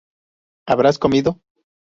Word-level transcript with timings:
Habrás 0.67 0.97
comido 0.97 1.39